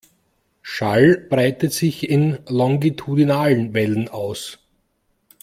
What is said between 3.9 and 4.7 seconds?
aus.